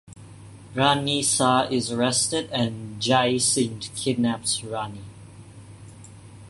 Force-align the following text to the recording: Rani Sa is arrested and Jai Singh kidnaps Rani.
Rani 0.73 1.21
Sa 1.21 1.67
is 1.69 1.91
arrested 1.91 2.49
and 2.51 2.99
Jai 2.99 3.37
Singh 3.37 3.81
kidnaps 3.95 4.63
Rani. 4.63 5.03